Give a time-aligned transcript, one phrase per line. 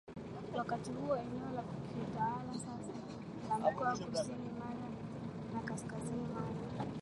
[0.57, 2.93] wakati huo eneo la kiutawala la sasa
[3.49, 4.89] la mkoa kusini Mara
[5.53, 6.87] na kaskazini Mara